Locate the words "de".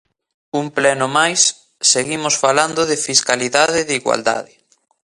2.89-2.97, 3.89-3.95